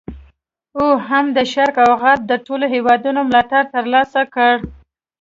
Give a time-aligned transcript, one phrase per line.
[0.79, 4.53] او هم د شرق او غرب د ټولو هیوادونو ملاتړ تر لاسه کړ.